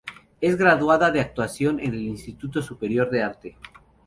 [0.41, 3.57] Es graduada de actuación en el Instituto Superior de Arte.